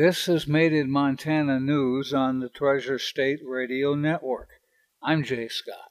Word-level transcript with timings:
This 0.00 0.28
is 0.28 0.46
Made 0.46 0.72
in 0.72 0.92
Montana 0.92 1.58
News 1.58 2.14
on 2.14 2.38
the 2.38 2.48
Treasure 2.48 3.00
State 3.00 3.40
Radio 3.44 3.96
Network. 3.96 4.48
I'm 5.02 5.24
Jay 5.24 5.48
Scott. 5.48 5.90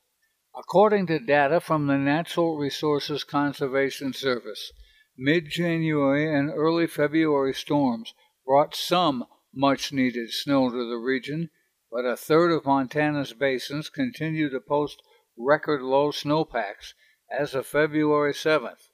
According 0.55 1.07
to 1.07 1.19
data 1.19 1.59
from 1.59 1.87
the 1.87 1.97
Natural 1.97 2.57
Resources 2.57 3.25
Conservation 3.25 4.13
Service, 4.13 4.71
mid 5.17 5.49
January 5.49 6.33
and 6.33 6.49
early 6.49 6.87
February 6.87 7.53
storms 7.53 8.13
brought 8.45 8.73
some 8.73 9.25
much 9.53 9.91
needed 9.91 10.31
snow 10.31 10.69
to 10.69 10.89
the 10.89 10.95
region, 10.95 11.49
but 11.91 12.05
a 12.05 12.15
third 12.15 12.53
of 12.53 12.65
Montana's 12.65 13.33
basins 13.33 13.89
continue 13.89 14.49
to 14.49 14.61
post 14.61 15.01
record 15.37 15.81
low 15.81 16.11
snowpacks 16.11 16.93
as 17.29 17.53
of 17.53 17.67
February 17.67 18.31
7th, 18.31 18.87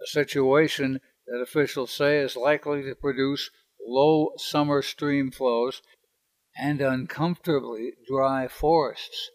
a 0.00 0.06
situation 0.06 1.00
that 1.26 1.40
officials 1.40 1.90
say 1.90 2.18
is 2.18 2.36
likely 2.36 2.84
to 2.84 2.94
produce 2.94 3.50
low 3.86 4.32
summer 4.36 4.82
stream 4.82 5.30
flows 5.30 5.80
and 6.58 6.80
uncomfortably 6.80 7.92
dry 8.08 8.48
forests. 8.48 9.30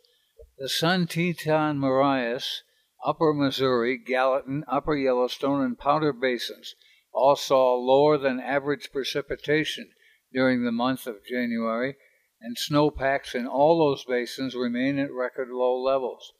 The 0.57 0.69
Sun 0.69 1.07
Teton 1.07 1.79
Marias, 1.79 2.63
Upper 3.05 3.33
Missouri, 3.33 3.97
Gallatin, 3.97 4.63
Upper 4.67 4.95
Yellowstone, 4.95 5.63
and 5.63 5.77
Powder 5.77 6.13
basins 6.13 6.75
all 7.13 7.35
saw 7.35 7.75
lower 7.75 8.17
than 8.17 8.39
average 8.39 8.91
precipitation 8.91 9.89
during 10.33 10.63
the 10.63 10.71
month 10.71 11.07
of 11.07 11.25
January, 11.25 11.95
and 12.39 12.57
snowpacks 12.57 13.35
in 13.35 13.47
all 13.47 13.77
those 13.77 14.05
basins 14.05 14.55
remain 14.55 14.97
at 14.97 15.11
record 15.11 15.49
low 15.49 15.79
levels. 15.81 16.33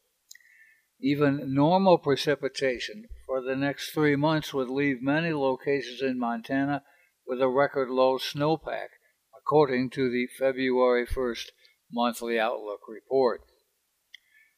Even 0.99 1.53
normal 1.53 1.97
precipitation 1.97 3.05
for 3.25 3.41
the 3.41 3.55
next 3.55 3.91
three 3.91 4.15
months 4.15 4.53
would 4.53 4.69
leave 4.69 5.01
many 5.01 5.33
locations 5.33 6.01
in 6.01 6.19
Montana 6.19 6.83
with 7.25 7.41
a 7.41 7.47
record 7.47 7.89
low 7.89 8.17
snowpack, 8.17 8.89
according 9.37 9.89
to 9.91 10.09
the 10.09 10.27
February 10.27 11.05
1st 11.05 11.49
monthly 11.91 12.39
outlook 12.39 12.81
report. 12.87 13.41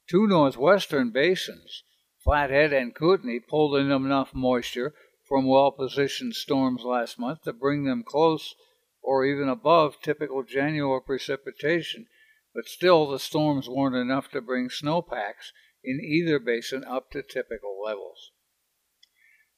Two 0.10 0.28
northwestern 0.28 1.12
basins, 1.12 1.84
Flathead 2.24 2.74
and 2.74 2.94
Kootenai, 2.94 3.40
pulled 3.48 3.76
in 3.78 3.92
enough 3.92 4.34
moisture 4.34 4.94
from 5.28 5.46
well 5.46 5.72
positioned 5.72 6.36
storms 6.36 6.84
last 6.84 7.18
month 7.18 7.42
to 7.44 7.54
bring 7.54 7.86
them 7.86 8.04
close 8.04 8.56
or 9.02 9.26
even 9.26 9.50
above 9.50 10.02
typical 10.02 10.44
January 10.44 11.02
precipitation, 11.02 12.08
but 12.54 12.66
still 12.66 13.10
the 13.10 13.20
storms 13.20 13.68
weren't 13.68 13.96
enough 13.96 14.30
to 14.32 14.42
bring 14.42 14.70
snowpacks 14.70 15.52
in 15.84 16.00
either 16.00 16.40
basin 16.40 16.84
up 16.86 17.12
to 17.12 17.22
typical 17.22 17.82
levels. 17.84 18.32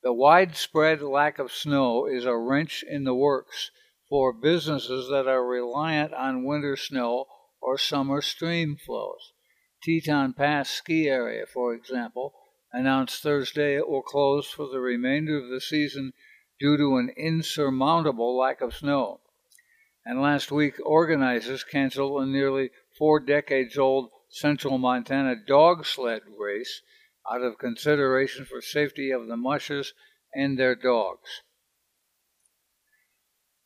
The 0.06 0.14
widespread 0.14 1.02
lack 1.02 1.40
of 1.40 1.52
snow 1.52 2.06
is 2.06 2.26
a 2.26 2.38
wrench 2.38 2.84
in 2.88 3.06
the 3.06 3.16
works 3.16 3.72
for 4.08 4.32
businesses 4.32 5.10
that 5.10 5.28
are 5.28 5.44
reliant 5.44 6.14
on 6.14 6.46
winter 6.46 6.78
snow 6.78 7.26
or 7.60 7.80
summer 7.80 8.22
stream 8.22 8.78
flows. 8.78 9.34
Teton 9.82 10.34
Pass 10.34 10.70
ski 10.70 11.10
area, 11.10 11.48
for 11.48 11.74
example, 11.74 12.36
announced 12.72 13.24
Thursday 13.24 13.76
it 13.76 13.90
will 13.90 14.04
close 14.04 14.48
for 14.48 14.68
the 14.68 14.80
remainder 14.80 15.40
of 15.40 15.50
the 15.50 15.60
season 15.60 16.14
due 16.60 16.78
to 16.78 16.98
an 16.98 17.10
insurmountable 17.18 18.38
lack 18.38 18.62
of 18.62 18.76
snow. 18.76 19.22
And 20.06 20.22
last 20.22 20.52
week, 20.52 20.76
organizers 20.86 21.64
canceled 21.64 22.22
a 22.22 22.28
nearly 22.28 22.70
four 22.96 23.20
decades 23.20 23.76
old 23.76 24.12
Central 24.30 24.78
Montana 24.78 25.36
dog 25.36 25.84
sled 25.84 26.22
race 26.38 26.84
out 27.32 27.42
of 27.42 27.58
consideration 27.58 28.46
for 28.46 28.62
safety 28.62 29.12
of 29.12 29.28
the 29.28 29.38
mushers 29.38 29.94
and 30.34 30.58
their 30.58 30.76
dogs. 30.76 31.42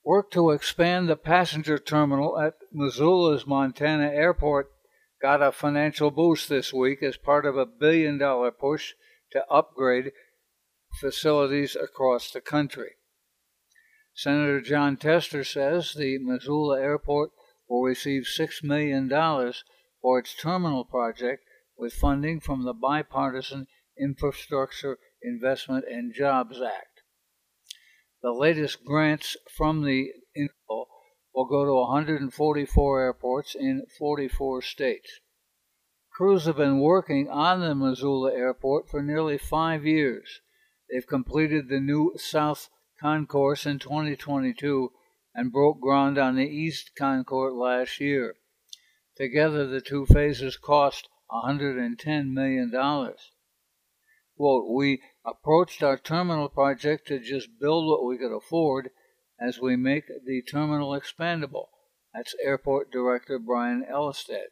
Work 0.04 0.32
to 0.32 0.52
expand 0.52 1.10
the 1.10 1.16
passenger 1.16 1.78
terminal 1.78 2.40
at 2.40 2.56
Missoula's 2.72 3.46
Montana 3.46 4.08
Airport 4.08 4.72
got 5.22 5.42
a 5.42 5.52
financial 5.52 6.12
boost 6.12 6.48
this 6.48 6.74
week 6.74 7.04
as 7.04 7.18
part 7.18 7.46
of 7.46 7.58
a 7.58 7.66
billion 7.66 8.18
dollar 8.18 8.52
push 8.52 8.94
to 9.32 9.46
upgrade 9.48 10.12
facilities 11.00 11.76
across 11.76 12.32
the 12.32 12.42
country. 12.42 12.92
Senator 14.14 14.62
Jon 14.62 14.98
Tester 14.98 15.44
says 15.44 15.94
the 15.94 16.18
Missoula 16.18 16.82
Airport 16.82 17.32
will 17.70 17.84
receive 17.84 18.24
$6 18.24 18.64
million 18.64 19.10
for 20.02 20.20
its 20.20 20.34
terminal 20.34 20.86
project 20.86 21.44
with 21.80 21.94
funding 21.94 22.42
from 22.42 22.66
the 22.66 22.74
bipartisan 22.74 23.66
Infrastructure 23.98 25.00
Investment 25.24 25.86
and 25.90 26.14
Jobs 26.14 26.62
Act. 26.62 27.02
The 28.22 28.32
latest 28.32 28.84
grants 28.84 29.38
from 29.50 29.84
the 29.84 30.12
info 30.36 30.88
will 31.34 31.46
go 31.46 31.64
to 31.64 31.74
144 31.74 33.02
airports 33.02 33.56
in 33.56 33.86
44 33.98 34.62
states. 34.62 35.22
Crews 36.12 36.46
have 36.46 36.58
been 36.58 36.82
working 36.82 37.30
on 37.30 37.62
the 37.62 37.74
Missoula 37.74 38.34
airport 38.34 38.90
for 38.90 39.02
nearly 39.02 39.38
five 39.38 39.86
years. 39.86 40.42
They've 40.90 41.08
completed 41.08 41.70
the 41.70 41.80
new 41.80 42.14
South 42.18 42.70
Concourse 43.00 43.66
in 43.66 43.80
2022 43.80 44.92
and 45.34 45.54
broke 45.54 45.80
ground 45.80 46.18
on 46.18 46.36
the 46.36 46.48
East 46.48 46.92
Concourse 46.98 47.54
last 47.54 48.02
year. 48.02 48.36
Together, 49.16 49.66
the 49.66 49.80
two 49.80 50.06
phases 50.06 50.58
cost 50.58 51.08
$110 51.32 52.32
million. 52.32 52.72
Quote, 54.36 54.66
we 54.74 55.02
approached 55.26 55.84
our 55.84 55.98
terminal 55.98 56.50
project 56.50 57.08
to 57.08 57.20
just 57.20 57.60
build 57.60 57.88
what 57.88 58.06
we 58.06 58.18
could 58.18 58.36
afford 58.36 58.92
as 59.40 59.60
we 59.60 59.76
make 59.76 60.06
the 60.08 60.42
terminal 60.42 60.92
expandable. 60.92 61.68
That's 62.14 62.36
Airport 62.44 62.92
Director 62.92 63.38
Brian 63.38 63.86
Ellestad. 63.90 64.48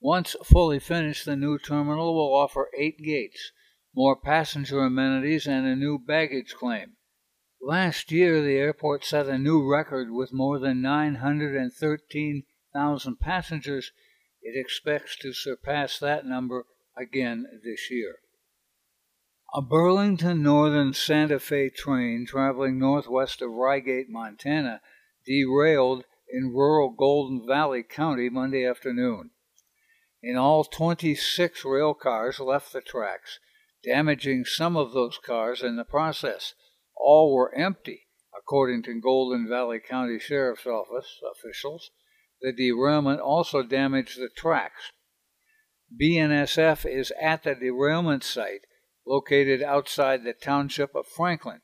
Once 0.00 0.36
fully 0.44 0.78
finished, 0.78 1.24
the 1.24 1.36
new 1.36 1.58
terminal 1.58 2.14
will 2.14 2.34
offer 2.34 2.70
eight 2.78 2.98
gates, 2.98 3.52
more 3.94 4.14
passenger 4.14 4.80
amenities, 4.80 5.46
and 5.46 5.66
a 5.66 5.74
new 5.74 5.98
baggage 5.98 6.54
claim. 6.54 6.96
Last 7.60 8.12
year, 8.12 8.42
the 8.42 8.56
airport 8.56 9.04
set 9.04 9.26
a 9.26 9.38
new 9.38 9.66
record 9.66 10.10
with 10.10 10.32
more 10.32 10.58
than 10.58 10.82
913 10.82 12.44
thousand 12.74 13.20
passengers, 13.20 13.92
it 14.44 14.58
expects 14.60 15.16
to 15.16 15.32
surpass 15.32 15.98
that 15.98 16.26
number 16.26 16.66
again 16.96 17.46
this 17.64 17.90
year. 17.90 18.16
A 19.54 19.62
Burlington 19.62 20.42
Northern 20.42 20.92
Santa 20.92 21.40
Fe 21.40 21.70
train 21.70 22.26
traveling 22.26 22.78
northwest 22.78 23.40
of 23.40 23.50
Ryegate, 23.50 24.08
Montana, 24.08 24.82
derailed 25.24 26.04
in 26.28 26.52
rural 26.52 26.90
Golden 26.90 27.46
Valley 27.46 27.82
County 27.82 28.28
Monday 28.28 28.66
afternoon. 28.66 29.30
In 30.22 30.36
all, 30.36 30.64
26 30.64 31.64
rail 31.64 31.94
cars 31.94 32.40
left 32.40 32.72
the 32.72 32.80
tracks, 32.80 33.38
damaging 33.82 34.44
some 34.44 34.76
of 34.76 34.92
those 34.92 35.18
cars 35.18 35.62
in 35.62 35.76
the 35.76 35.84
process. 35.84 36.54
All 36.96 37.34
were 37.34 37.54
empty, 37.54 38.08
according 38.36 38.82
to 38.84 39.00
Golden 39.00 39.48
Valley 39.48 39.80
County 39.80 40.18
Sheriff's 40.18 40.66
Office 40.66 41.20
officials. 41.30 41.90
The 42.44 42.52
derailment 42.52 43.22
also 43.22 43.62
damaged 43.62 44.18
the 44.18 44.28
tracks. 44.28 44.92
BNSF 45.98 46.84
is 46.84 47.10
at 47.18 47.42
the 47.42 47.54
derailment 47.54 48.22
site, 48.22 48.66
located 49.06 49.62
outside 49.62 50.24
the 50.24 50.34
township 50.34 50.94
of 50.94 51.06
Franklin. 51.06 51.62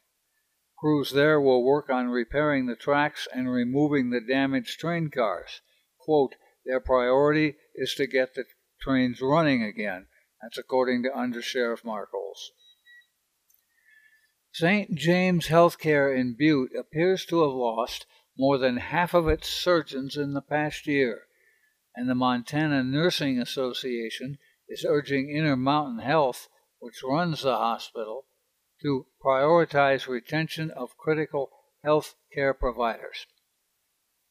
Crews 0.78 1.12
there 1.12 1.38
will 1.38 1.62
work 1.62 1.90
on 1.90 2.08
repairing 2.08 2.64
the 2.64 2.76
tracks 2.76 3.28
and 3.30 3.52
removing 3.52 4.08
the 4.08 4.22
damaged 4.22 4.80
train 4.80 5.10
cars. 5.10 5.60
Quote, 5.98 6.34
their 6.64 6.80
priority 6.80 7.56
is 7.74 7.92
to 7.96 8.06
get 8.06 8.32
the 8.32 8.46
trains 8.80 9.20
running 9.20 9.62
again. 9.62 10.06
That's 10.40 10.56
according 10.56 11.02
to 11.02 11.14
Under 11.14 11.42
Sheriff 11.42 11.82
Markles. 11.82 12.52
St. 14.50 14.94
James 14.94 15.48
Healthcare 15.48 16.19
in 16.19 16.36
Butte 16.38 16.74
appears 16.74 17.26
to 17.26 17.42
have 17.42 17.52
lost 17.52 18.06
more 18.40 18.56
than 18.56 18.78
half 18.78 19.12
of 19.12 19.28
its 19.28 19.46
surgeons 19.46 20.16
in 20.16 20.32
the 20.32 20.40
past 20.40 20.87
year, 20.87 21.25
and 21.94 22.08
the 22.08 22.14
Montana 22.14 22.82
Nursing 22.82 23.38
Association 23.38 24.38
is 24.66 24.87
urging 24.88 25.28
Intermountain 25.28 25.98
Health, 25.98 26.48
which 26.78 27.02
runs 27.04 27.42
the 27.42 27.58
hospital, 27.58 28.25
to 28.81 29.04
prioritize 29.22 30.08
retention 30.08 30.70
of 30.70 30.96
critical 30.96 31.50
health 31.84 32.14
care 32.32 32.54
providers. 32.54 33.26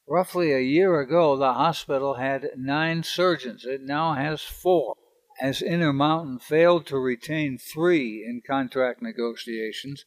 Roughly 0.07 0.53
a 0.53 0.59
year 0.59 0.99
ago, 0.99 1.37
the 1.37 1.53
hospital 1.53 2.15
had 2.15 2.49
nine 2.57 3.03
surgeons. 3.03 3.63
It 3.63 3.81
now 3.83 4.15
has 4.15 4.41
four, 4.41 4.95
as 5.39 5.61
Intermountain 5.61 6.39
failed 6.39 6.87
to 6.87 6.97
retain 6.97 7.59
three 7.59 8.25
in 8.27 8.41
contract 8.41 9.03
negotiations 9.03 10.05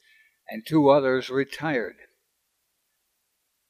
and 0.48 0.66
two 0.66 0.88
others 0.88 1.30
retired. 1.30 1.94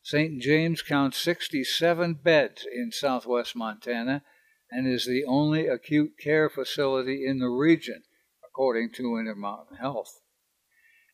St. 0.05 0.43
James 0.43 0.83
counts 0.83 1.17
67 1.19 2.15
beds 2.15 2.67
in 2.71 2.91
southwest 2.91 3.55
Montana 3.55 4.25
and 4.71 4.87
is 4.87 5.07
the 5.07 5.25
only 5.25 5.69
acute 5.69 6.19
care 6.19 6.51
facility 6.51 7.25
in 7.25 7.39
the 7.39 7.49
region, 7.49 8.03
according 8.45 8.91
to 8.95 9.17
Intermountain 9.17 9.77
Health. 9.77 10.21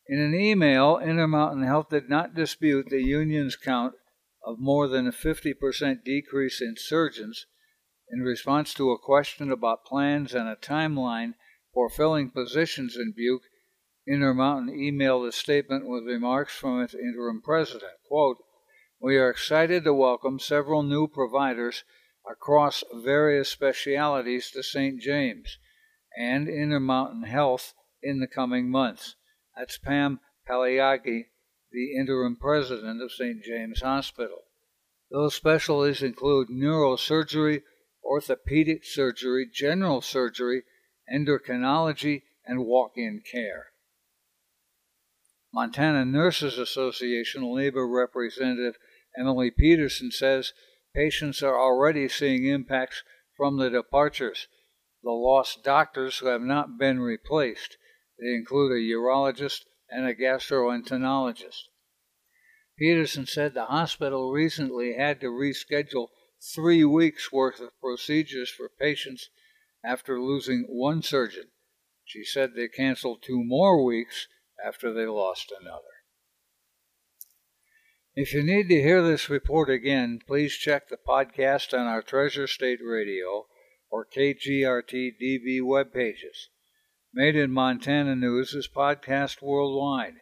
In 0.07 0.19
an 0.19 0.33
email, 0.33 0.97
Intermountain 0.97 1.63
Health 1.63 1.89
did 1.89 2.09
not 2.09 2.33
dispute 2.33 2.87
the 2.89 3.03
union's 3.03 3.55
count 3.55 3.93
of 4.43 4.57
more 4.57 4.87
than 4.87 5.05
a 5.05 5.11
50% 5.11 6.03
decrease 6.03 6.59
in 6.59 6.75
surgeons 6.75 7.45
in 8.09 8.21
response 8.21 8.73
to 8.73 8.89
a 8.89 8.97
question 8.97 9.51
about 9.51 9.85
plans 9.85 10.33
and 10.33 10.49
a 10.49 10.55
timeline 10.55 11.35
for 11.73 11.91
filling 11.91 12.31
positions 12.31 12.95
in 12.95 13.13
Butte. 13.15 13.43
Intermountain 14.07 14.75
emailed 14.75 15.27
a 15.27 15.31
statement 15.31 15.87
with 15.87 16.07
remarks 16.07 16.55
from 16.55 16.81
its 16.81 16.95
interim 16.95 17.41
president. 17.43 17.91
Quote, 18.07 18.37
We 19.01 19.15
are 19.15 19.29
excited 19.29 19.85
to 19.85 19.93
welcome 19.93 20.39
several 20.39 20.83
new 20.83 21.07
providers 21.07 21.85
across 22.29 22.83
various 22.93 23.47
specialities 23.47 24.51
to 24.51 24.61
St. 24.61 24.99
James 24.99 25.57
and 26.17 26.49
Intermountain 26.49 27.23
Health 27.23 27.75
in 28.03 28.19
the 28.19 28.27
coming 28.27 28.69
months. 28.69 29.15
That's 29.55 29.77
Pam 29.77 30.19
Paliagi, 30.45 31.27
the 31.71 31.95
interim 31.97 32.35
president 32.35 33.01
of 33.01 33.13
St. 33.13 33.41
James 33.41 33.81
Hospital. 33.81 34.43
Those 35.09 35.33
specialties 35.33 36.03
include 36.03 36.49
neurosurgery, 36.49 37.61
orthopedic 38.03 38.83
surgery, 38.83 39.49
general 39.49 40.01
surgery, 40.01 40.63
endocrinology, 41.09 42.23
and 42.45 42.65
walk 42.65 42.97
in 42.97 43.21
care. 43.21 43.67
Montana 45.51 46.05
Nurses 46.05 46.59
Association 46.59 47.43
labor 47.43 47.87
representative 47.87 48.77
Emily 49.17 49.49
Peterson 49.49 50.11
says 50.11 50.53
patients 50.95 51.41
are 51.41 51.59
already 51.59 52.07
seeing 52.07 52.45
impacts 52.45 53.03
from 53.35 53.57
the 53.57 53.69
departures, 53.69 54.47
the 55.01 55.09
lost 55.09 55.63
doctors 55.63 56.19
who 56.19 56.27
have 56.27 56.41
not 56.43 56.77
been 56.77 56.99
replaced. 56.99 57.77
They 58.19 58.33
include 58.33 58.73
a 58.73 58.93
urologist 58.93 59.65
and 59.89 60.05
a 60.05 60.13
gastroenterologist. 60.13 61.63
Peterson 62.77 63.25
said 63.25 63.53
the 63.53 63.65
hospital 63.65 64.31
recently 64.31 64.93
had 64.93 65.19
to 65.21 65.27
reschedule 65.27 66.09
three 66.53 66.85
weeks' 66.85 67.31
worth 67.31 67.59
of 67.59 67.79
procedures 67.81 68.51
for 68.51 68.69
patients 68.69 69.29
after 69.83 70.21
losing 70.21 70.65
one 70.69 71.01
surgeon. 71.01 71.49
She 72.05 72.23
said 72.23 72.53
they 72.53 72.67
canceled 72.67 73.23
two 73.23 73.43
more 73.43 73.83
weeks 73.83 74.27
after 74.65 74.93
they 74.93 75.05
lost 75.05 75.51
another. 75.59 75.99
If 78.15 78.33
you 78.33 78.43
need 78.43 78.67
to 78.69 78.81
hear 78.81 79.01
this 79.01 79.29
report 79.29 79.69
again, 79.69 80.19
please 80.25 80.53
check 80.53 80.89
the 80.89 80.97
podcast 80.97 81.73
on 81.73 81.87
our 81.87 82.01
Treasure 82.01 82.47
State 82.47 82.79
Radio 82.83 83.47
or 83.89 84.05
KGRT 84.05 85.11
DB 85.21 85.63
web 85.63 85.93
pages. 85.93 86.49
Made 87.13 87.35
in 87.35 87.51
Montana 87.51 88.15
News 88.15 88.53
is 88.53 88.67
podcast 88.67 89.41
worldwide, 89.41 90.15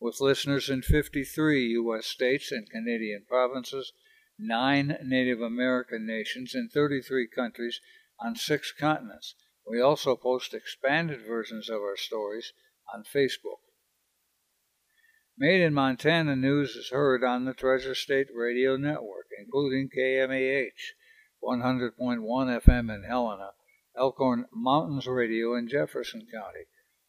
with 0.00 0.20
listeners 0.20 0.68
in 0.68 0.82
53 0.82 1.66
U.S. 1.68 2.06
states 2.06 2.52
and 2.52 2.68
Canadian 2.68 3.24
provinces, 3.26 3.92
nine 4.38 4.98
Native 5.02 5.40
American 5.40 6.06
nations, 6.06 6.54
and 6.54 6.70
33 6.70 7.28
countries 7.28 7.80
on 8.20 8.36
six 8.36 8.72
continents. 8.72 9.34
We 9.66 9.80
also 9.80 10.16
post 10.16 10.52
expanded 10.52 11.22
versions 11.26 11.70
of 11.70 11.80
our 11.80 11.96
stories 11.96 12.52
on 12.92 13.04
Facebook. 13.04 13.63
Made 15.36 15.62
in 15.62 15.74
Montana 15.74 16.36
News 16.36 16.76
is 16.76 16.90
heard 16.90 17.24
on 17.24 17.44
the 17.44 17.54
Treasure 17.54 17.96
State 17.96 18.28
Radio 18.32 18.76
Network, 18.76 19.26
including 19.36 19.90
KMAH 19.90 20.68
100.1 21.42 21.98
FM 21.98 22.94
in 22.94 23.02
Helena, 23.02 23.50
Elkhorn 23.98 24.46
Mountains 24.52 25.08
Radio 25.08 25.56
in 25.56 25.66
Jefferson 25.66 26.28
County, 26.32 26.66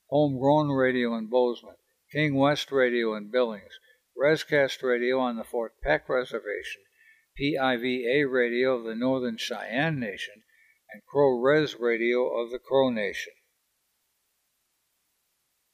Homegrown 0.09 0.69
Radio 0.69 1.15
in 1.15 1.27
Bozeman, 1.27 1.75
King 2.11 2.33
West 2.33 2.71
Radio 2.71 3.13
in 3.13 3.29
Billings, 3.29 3.77
Rescast 4.17 4.81
Radio 4.81 5.19
on 5.19 5.37
the 5.37 5.43
Fort 5.43 5.73
Peck 5.83 6.09
Reservation, 6.09 6.81
PIVA 7.37 8.27
Radio 8.27 8.75
of 8.75 8.85
the 8.85 8.95
Northern 8.95 9.37
Cheyenne 9.37 9.99
Nation, 9.99 10.41
and 10.91 11.05
Crow 11.05 11.39
Res 11.39 11.75
Radio 11.79 12.27
of 12.29 12.49
the 12.49 12.57
Crow 12.57 12.89
Nation. 12.89 13.33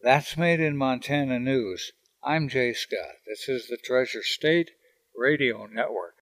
That's 0.01 0.35
Made 0.35 0.59
in 0.59 0.75
Montana 0.75 1.39
News. 1.39 1.93
I'm 2.23 2.49
Jay 2.49 2.73
Scott. 2.73 3.15
This 3.25 3.49
is 3.49 3.67
the 3.67 3.77
Treasure 3.77 4.21
State 4.21 4.69
Radio 5.15 5.65
Network. 5.65 6.01